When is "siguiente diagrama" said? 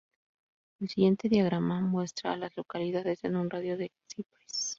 0.89-1.79